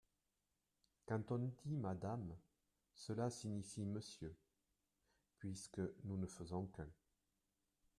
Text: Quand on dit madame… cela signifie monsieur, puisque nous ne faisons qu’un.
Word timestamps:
Quand 1.05 1.29
on 1.31 1.51
dit 1.63 1.77
madame… 1.77 2.35
cela 2.95 3.29
signifie 3.29 3.85
monsieur, 3.85 4.35
puisque 5.37 5.81
nous 6.05 6.17
ne 6.17 6.25
faisons 6.25 6.65
qu’un. 6.75 6.89